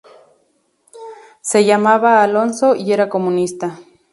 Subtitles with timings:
[1.43, 3.77] Se llamaba Alonso y era comunista.